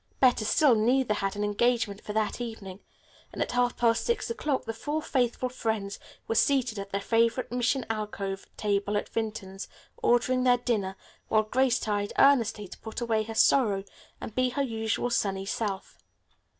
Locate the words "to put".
12.67-12.99